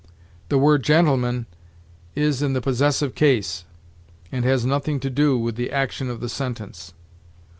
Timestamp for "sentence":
6.27-6.95